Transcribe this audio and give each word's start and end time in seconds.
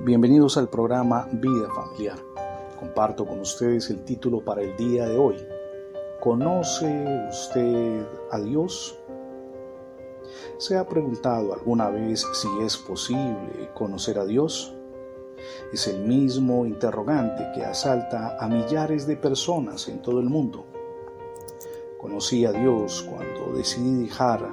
Bienvenidos 0.00 0.58
al 0.58 0.68
programa 0.68 1.26
Vida 1.32 1.70
Familiar. 1.70 2.18
Comparto 2.78 3.24
con 3.24 3.40
ustedes 3.40 3.88
el 3.88 4.04
título 4.04 4.44
para 4.44 4.60
el 4.60 4.76
día 4.76 5.08
de 5.08 5.16
hoy. 5.16 5.36
¿Conoce 6.20 7.26
usted 7.30 8.04
a 8.30 8.38
Dios? 8.40 8.98
¿Se 10.58 10.76
ha 10.76 10.86
preguntado 10.86 11.54
alguna 11.54 11.88
vez 11.88 12.26
si 12.34 12.48
es 12.60 12.76
posible 12.76 13.70
conocer 13.72 14.18
a 14.18 14.26
Dios? 14.26 14.74
Es 15.72 15.86
el 15.86 16.02
mismo 16.02 16.66
interrogante 16.66 17.46
que 17.54 17.64
asalta 17.64 18.36
a 18.38 18.46
millares 18.46 19.06
de 19.06 19.16
personas 19.16 19.88
en 19.88 20.02
todo 20.02 20.20
el 20.20 20.28
mundo. 20.28 20.66
Conocí 21.96 22.44
a 22.44 22.52
Dios 22.52 23.08
cuando 23.08 23.56
decidí 23.56 24.02
dejar 24.02 24.52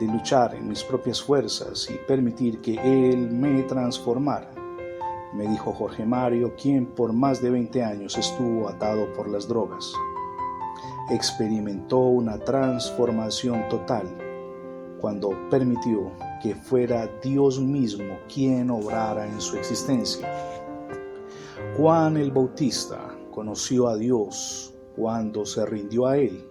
de 0.00 0.06
luchar 0.06 0.56
en 0.56 0.66
mis 0.66 0.82
propias 0.82 1.22
fuerzas 1.22 1.88
y 1.90 1.94
permitir 2.08 2.60
que 2.60 2.74
Él 3.10 3.30
me 3.30 3.62
transformara 3.64 4.59
me 5.32 5.46
dijo 5.46 5.72
Jorge 5.72 6.04
Mario, 6.04 6.54
quien 6.56 6.86
por 6.86 7.12
más 7.12 7.40
de 7.40 7.50
20 7.50 7.84
años 7.84 8.18
estuvo 8.18 8.68
atado 8.68 9.12
por 9.12 9.28
las 9.28 9.46
drogas. 9.46 9.92
Experimentó 11.10 11.98
una 11.98 12.38
transformación 12.38 13.68
total 13.68 14.06
cuando 15.00 15.30
permitió 15.48 16.12
que 16.42 16.54
fuera 16.54 17.08
Dios 17.22 17.60
mismo 17.60 18.18
quien 18.32 18.70
obrara 18.70 19.26
en 19.26 19.40
su 19.40 19.56
existencia. 19.56 20.28
Juan 21.76 22.16
el 22.16 22.30
Bautista 22.30 23.16
conoció 23.30 23.88
a 23.88 23.96
Dios 23.96 24.74
cuando 24.96 25.46
se 25.46 25.64
rindió 25.64 26.06
a 26.06 26.18
Él. 26.18 26.46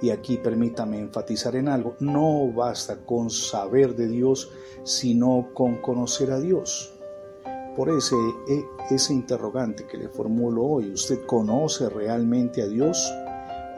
Y 0.00 0.10
aquí 0.10 0.36
permítame 0.36 1.00
enfatizar 1.00 1.56
en 1.56 1.68
algo, 1.68 1.96
no 1.98 2.52
basta 2.52 3.04
con 3.04 3.28
saber 3.28 3.94
de 3.96 4.06
Dios, 4.06 4.50
sino 4.84 5.50
con 5.52 5.76
conocer 5.76 6.30
a 6.30 6.38
Dios 6.38 6.93
por 7.74 7.90
ese, 7.90 8.16
e, 8.48 8.66
ese 8.90 9.12
interrogante 9.12 9.86
que 9.86 9.98
le 9.98 10.08
formulo 10.08 10.64
hoy. 10.64 10.92
¿Usted 10.92 11.24
conoce 11.26 11.88
realmente 11.88 12.62
a 12.62 12.66
Dios 12.66 13.12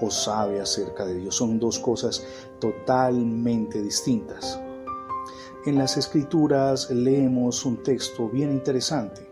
o 0.01 0.11
sabe 0.11 0.61
acerca 0.61 1.05
de 1.05 1.15
Dios? 1.15 1.37
Son 1.37 1.59
dos 1.59 1.79
cosas 1.79 2.25
totalmente 2.59 3.83
distintas. 3.83 4.61
En 5.65 5.79
las 5.79 5.97
escrituras 5.97 6.91
leemos 6.91 7.65
un 7.65 7.83
texto 7.83 8.29
bien 8.29 8.53
interesante. 8.53 9.29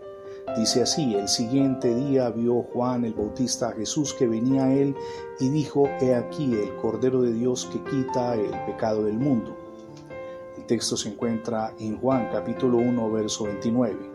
Dice 0.57 0.83
así, 0.83 1.15
el 1.15 1.29
siguiente 1.29 1.95
día 1.95 2.31
vio 2.31 2.63
Juan 2.73 3.05
el 3.05 3.15
Bautista 3.15 3.69
a 3.69 3.73
Jesús 3.73 4.15
que 4.15 4.27
venía 4.27 4.65
a 4.65 4.75
él 4.75 4.95
y 5.41 5.49
dijo, 5.49 5.89
He 6.01 6.15
aquí 6.15 6.53
el 6.55 6.77
Cordero 6.77 7.23
de 7.23 7.33
Dios 7.33 7.69
que 7.73 7.83
quita 7.83 8.35
el 8.35 8.51
pecado 8.67 9.05
del 9.05 9.19
mundo. 9.19 9.57
El 10.57 10.65
texto 10.67 10.97
se 10.97 11.09
encuentra 11.09 11.75
en 11.79 11.99
Juan 11.99 12.29
capítulo 12.31 12.79
1, 12.79 13.11
verso 13.11 13.45
29. 13.45 14.14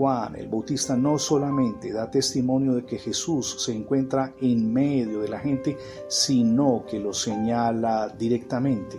Juan 0.00 0.34
el 0.36 0.48
Bautista 0.48 0.96
no 0.96 1.18
solamente 1.18 1.92
da 1.92 2.10
testimonio 2.10 2.72
de 2.72 2.86
que 2.86 2.98
Jesús 2.98 3.62
se 3.62 3.74
encuentra 3.74 4.32
en 4.40 4.72
medio 4.72 5.20
de 5.20 5.28
la 5.28 5.38
gente, 5.38 5.76
sino 6.08 6.86
que 6.88 6.98
lo 6.98 7.12
señala 7.12 8.08
directamente. 8.08 8.96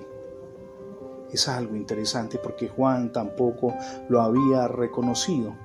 Es 1.32 1.48
algo 1.48 1.76
interesante 1.76 2.38
porque 2.38 2.70
Juan 2.70 3.12
tampoco 3.12 3.74
lo 4.10 4.22
había 4.22 4.68
reconocido. 4.68 5.56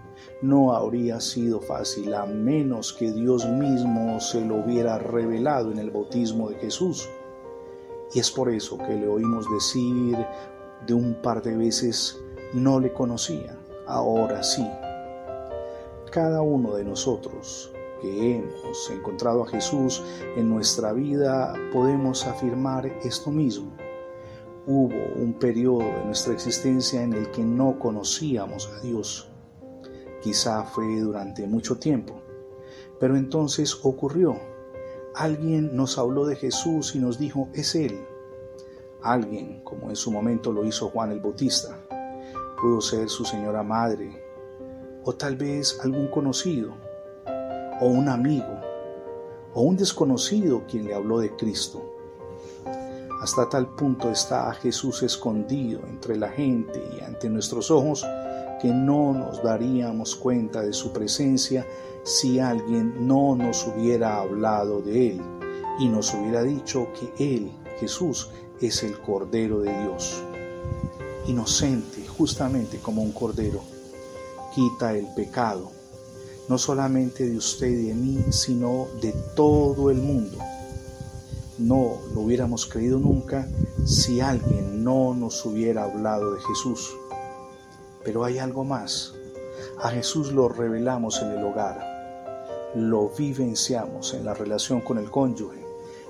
No 0.41 0.73
habría 0.73 1.21
sido 1.21 1.61
fácil 1.61 2.15
a 2.15 2.25
menos 2.25 2.95
que 2.95 3.13
Dios 3.13 3.47
mismo 3.47 4.19
se 4.21 4.43
lo 4.43 4.65
hubiera 4.65 4.97
revelado 4.97 5.71
en 5.71 5.79
el 5.79 5.91
bautismo 5.91 6.49
de 6.49 6.57
Jesús. 6.61 7.11
Y 8.15 8.21
es 8.21 8.31
por 8.31 8.49
eso 8.49 8.79
que 8.79 8.95
le 8.95 9.07
oímos 9.07 9.45
decir 9.53 10.17
de 10.87 10.95
un 10.95 11.21
par 11.21 11.43
de 11.43 11.55
veces, 11.55 12.19
no 12.55 12.81
le 12.81 12.91
conocía, 12.95 13.59
ahora 13.87 14.43
sí, 14.43 14.67
cada 16.17 16.41
uno 16.41 16.77
de 16.77 16.83
nosotros 16.83 17.71
que 18.01 18.37
hemos 18.37 18.91
encontrado 18.91 19.43
a 19.43 19.49
Jesús 19.49 20.03
en 20.35 20.49
nuestra 20.49 20.95
vida 20.95 21.53
podemos 21.75 22.27
afirmar 22.27 22.87
esto 23.05 23.31
mismo. 23.31 23.77
Hubo 24.67 24.95
un 25.17 25.35
periodo 25.35 25.81
de 25.81 26.07
nuestra 26.07 26.33
existencia 26.33 27.03
en 27.03 27.13
el 27.13 27.31
que 27.33 27.43
no 27.45 27.79
conocíamos 27.79 28.67
a 28.73 28.81
Dios. 28.81 29.29
Quizá 30.23 30.65
fue 30.65 31.01
durante 31.01 31.47
mucho 31.47 31.77
tiempo, 31.77 32.15
pero 32.99 33.15
entonces 33.15 33.79
ocurrió. 33.83 34.41
Alguien 35.17 35.77
nos 35.77 35.99
habló 35.99 36.25
de 36.25 36.37
Jesús 36.37 36.95
y 36.95 36.99
nos 36.99 37.19
dijo, 37.19 37.51
es 37.53 37.75
Él. 37.75 38.01
Alguien, 39.03 39.63
como 39.65 39.91
en 39.91 39.97
su 39.97 40.11
momento 40.11 40.51
lo 40.51 40.65
hizo 40.65 40.89
Juan 40.89 41.13
el 41.13 41.21
Bautista, 41.21 41.79
pudo 42.59 42.81
ser 42.81 43.11
su 43.11 43.27
señora 43.27 43.63
madre, 43.63 44.26
o 45.09 45.13
tal 45.13 45.37
vez 45.37 45.79
algún 45.85 46.09
conocido, 46.09 46.73
o 47.81 47.87
un 47.87 48.09
amigo, 48.09 48.61
o 49.55 49.63
un 49.63 49.77
desconocido 49.77 50.65
quien 50.69 50.85
le 50.85 50.95
habló 50.95 51.21
de 51.21 51.31
Cristo. 51.37 51.81
Hasta 53.23 53.49
tal 53.49 53.69
punto 53.69 54.11
está 54.11 54.53
Jesús 54.55 55.05
escondido 55.05 55.81
entre 55.87 56.17
la 56.17 56.29
gente 56.29 56.83
y 56.99 57.05
ante 57.05 57.31
nuestros 57.31 57.71
ojos 57.71 58.05
que 58.61 58.73
no 58.73 59.13
nos 59.13 59.45
daríamos 59.45 60.17
cuenta 60.17 60.61
de 60.63 60.73
su 60.73 60.93
presencia 60.93 61.65
si 62.03 62.41
alguien 62.41 63.07
no 63.07 63.37
nos 63.37 63.65
hubiera 63.65 64.19
hablado 64.19 64.83
de 64.83 65.13
Él 65.13 65.21
y 65.79 65.89
nos 65.89 66.13
hubiera 66.15 66.43
dicho 66.43 66.89
que 66.99 67.37
Él, 67.37 67.53
Jesús, 67.79 68.31
es 68.61 68.83
el 68.83 68.99
Cordero 68.99 69.61
de 69.61 69.73
Dios, 69.83 70.21
inocente 71.29 72.05
justamente 72.09 72.79
como 72.79 73.03
un 73.03 73.13
Cordero 73.13 73.76
quita 74.57 74.95
el 74.95 75.07
pecado, 75.09 75.71
no 76.49 76.57
solamente 76.57 77.29
de 77.29 77.37
usted 77.37 77.67
y 77.67 77.89
de 77.89 77.95
mí, 77.95 78.25
sino 78.31 78.89
de 79.03 79.13
todo 79.35 79.91
el 79.91 79.99
mundo. 79.99 80.39
No 81.59 81.99
lo 82.15 82.23
hubiéramos 82.23 82.65
creído 82.65 82.99
nunca 82.99 83.47
si 83.85 84.23
alguien 84.23 84.83
no 84.83 85.13
nos 85.13 85.45
hubiera 85.45 85.85
hablado 85.85 86.33
de 86.33 86.41
Jesús. 86.41 86.97
Pero 88.03 88.25
hay 88.25 88.39
algo 88.39 88.65
más. 88.65 89.13
A 89.83 89.91
Jesús 89.91 90.33
lo 90.33 90.49
revelamos 90.49 91.21
en 91.21 91.33
el 91.33 91.45
hogar, 91.45 92.73
lo 92.75 93.11
vivenciamos 93.11 94.15
en 94.15 94.25
la 94.25 94.33
relación 94.33 94.81
con 94.81 94.97
el 94.97 95.11
cónyuge, 95.11 95.63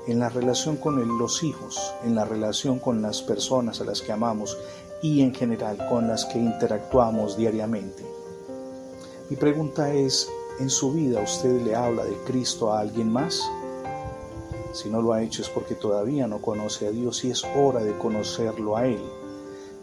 en 0.06 0.21
la 0.21 0.29
relación 0.29 0.77
con 0.77 1.19
los 1.19 1.43
hijos, 1.43 1.95
en 2.05 2.15
la 2.15 2.25
relación 2.25 2.79
con 2.79 3.03
las 3.03 3.23
personas 3.23 3.81
a 3.81 3.85
las 3.85 4.03
que 4.03 4.12
amamos 4.12 4.56
y 5.03 5.23
en 5.23 5.35
general 5.35 5.85
con 5.89 6.06
las 6.06 6.27
que 6.27 6.39
interactuamos 6.39 7.37
diariamente. 7.37 8.05
Mi 9.28 9.34
pregunta 9.34 9.92
es, 9.92 10.31
¿en 10.60 10.70
su 10.70 10.92
vida 10.92 11.20
usted 11.20 11.60
le 11.62 11.75
habla 11.75 12.04
de 12.04 12.16
Cristo 12.26 12.70
a 12.70 12.78
alguien 12.78 13.12
más? 13.12 13.42
Si 14.72 14.88
no 14.88 15.03
lo 15.03 15.12
ha 15.12 15.20
hecho 15.20 15.42
es 15.42 15.48
porque 15.48 15.75
todavía 15.75 16.28
no 16.28 16.41
conoce 16.41 16.87
a 16.87 16.92
Dios 16.92 17.25
y 17.25 17.32
es 17.32 17.42
hora 17.56 17.82
de 17.82 17.98
conocerlo 17.98 18.76
a 18.76 18.87
Él. 18.87 19.03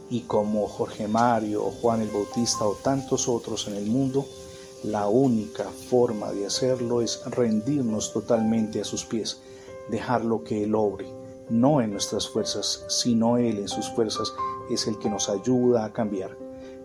Y 0.10 0.22
como 0.22 0.66
Jorge 0.70 1.10
Mario 1.10 1.66
o 1.66 1.72
Juan 1.72 2.02
el 2.02 2.08
Bautista 2.08 2.66
o 2.66 2.76
tantos 2.76 3.28
otros 3.28 3.68
en 3.68 3.74
el 3.74 3.88
mundo, 3.88 4.26
la 4.82 5.10
única 5.10 5.66
forma 5.66 6.32
de 6.32 6.46
hacerlo 6.46 7.02
es 7.02 7.22
rendirnos 7.26 8.14
totalmente 8.14 8.80
a 8.80 8.86
sus 8.86 9.04
pies, 9.04 9.42
dejarlo 9.90 10.46
que 10.46 10.64
Él 10.64 10.74
obre, 10.74 11.08
no 11.50 11.82
en 11.82 11.92
nuestras 11.92 12.30
fuerzas, 12.30 12.86
sino 12.88 13.36
Él 13.36 13.58
en 13.58 13.68
sus 13.68 13.90
fuerzas 13.90 14.32
es 14.70 14.88
el 14.88 14.98
que 15.00 15.10
nos 15.10 15.28
ayuda 15.28 15.84
a 15.84 15.92
cambiar 15.92 16.43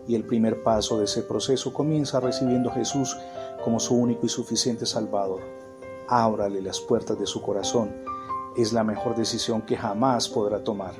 y 0.09 0.15
el 0.15 0.25
primer 0.25 0.63
paso 0.63 0.97
de 0.97 1.05
ese 1.05 1.21
proceso 1.21 1.71
comienza 1.71 2.19
recibiendo 2.19 2.71
a 2.71 2.73
Jesús 2.73 3.15
como 3.63 3.79
su 3.79 3.95
único 3.95 4.25
y 4.25 4.29
suficiente 4.29 4.87
Salvador. 4.87 5.41
Ábrale 6.07 6.63
las 6.63 6.79
puertas 6.79 7.19
de 7.19 7.27
su 7.27 7.43
corazón. 7.43 7.95
Es 8.57 8.73
la 8.73 8.83
mejor 8.83 9.15
decisión 9.15 9.61
que 9.61 9.77
jamás 9.77 10.27
podrá 10.27 10.63
tomar. 10.63 10.95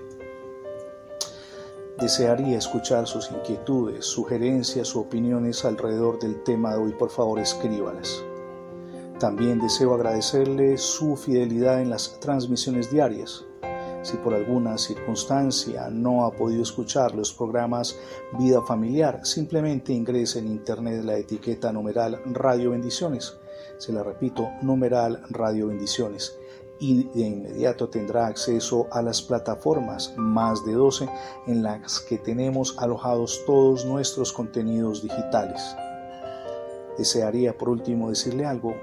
Desearía 2.00 2.60
escuchar 2.60 3.08
sus 3.08 3.32
inquietudes, 3.32 4.06
sugerencias 4.06 4.96
o 4.96 5.00
opiniones 5.00 5.66
alrededor 5.66 6.20
del 6.20 6.44
tema 6.44 6.74
de 6.74 6.78
hoy. 6.78 6.94
Por 6.94 7.10
favor, 7.10 7.40
escríbalas. 7.40 8.24
También 9.20 9.60
deseo 9.60 9.96
agradecerle 9.96 10.78
su 10.78 11.18
fidelidad 11.18 11.82
en 11.82 11.90
las 11.90 12.20
transmisiones 12.20 12.92
diarias. 12.92 13.44
Si 14.02 14.16
por 14.18 14.34
alguna 14.34 14.78
circunstancia 14.78 15.90
no 15.90 16.26
ha 16.26 16.32
podido 16.32 16.64
escuchar 16.64 17.14
los 17.14 17.34
programas 17.34 17.98
Vida 18.38 18.62
Familiar, 18.62 19.26
simplemente 19.26 19.92
ingrese 19.92 20.40
en 20.40 20.48
internet 20.48 21.04
la 21.04 21.18
etiqueta 21.18 21.72
numeral 21.74 22.22
Radio 22.34 22.72
Bendiciones. 22.72 23.38
Se 23.78 23.92
la 23.92 24.02
repito, 24.02 24.50
numeral 24.62 25.22
Radio 25.30 25.68
Bendiciones. 25.68 26.38
Y 26.80 27.04
de 27.04 27.28
inmediato 27.28 27.90
tendrá 27.90 28.28
acceso 28.28 28.88
a 28.92 29.02
las 29.02 29.22
plataformas, 29.22 30.14
más 30.16 30.66
de 30.66 30.74
12, 30.74 31.10
en 31.48 31.62
las 31.62 32.00
que 32.00 32.18
tenemos 32.18 32.78
alojados 32.80 33.42
todos 33.46 33.84
nuestros 33.84 34.32
contenidos 34.32 35.04
digitales. 35.04 35.62
Desearía 36.98 37.58
por 37.58 37.68
último 37.68 38.10
decirle 38.10 38.46
algo 38.46 38.76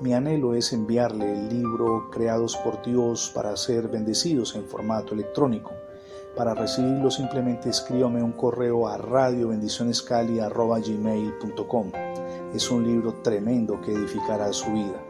mi 0.00 0.14
anhelo 0.14 0.54
es 0.54 0.72
enviarle 0.72 1.30
el 1.30 1.50
libro 1.50 2.08
Creados 2.10 2.56
por 2.56 2.82
Dios 2.82 3.30
para 3.34 3.54
ser 3.56 3.88
bendecidos 3.88 4.54
en 4.54 4.64
formato 4.64 5.12
electrónico. 5.12 5.72
Para 6.34 6.54
recibirlo 6.54 7.10
simplemente 7.10 7.68
escríbame 7.68 8.22
un 8.22 8.32
correo 8.32 8.88
a 8.88 8.96
radiobendicionescali.gmail.com. 8.96 11.92
Es 12.54 12.70
un 12.70 12.86
libro 12.86 13.16
tremendo 13.22 13.78
que 13.82 13.92
edificará 13.92 14.50
su 14.54 14.72
vida. 14.72 15.04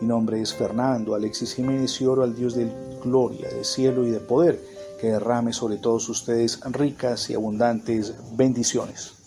Mi 0.00 0.06
nombre 0.06 0.40
es 0.40 0.54
Fernando 0.54 1.14
Alexis 1.14 1.52
Jiménez 1.54 2.00
y 2.00 2.06
oro 2.06 2.22
al 2.22 2.34
Dios 2.34 2.54
de 2.54 2.72
gloria, 3.02 3.50
de 3.50 3.64
cielo 3.64 4.06
y 4.06 4.10
de 4.10 4.20
poder 4.20 4.58
que 4.98 5.08
derrame 5.08 5.52
sobre 5.52 5.76
todos 5.76 6.08
ustedes 6.08 6.58
ricas 6.70 7.28
y 7.28 7.34
abundantes 7.34 8.14
bendiciones. 8.34 9.21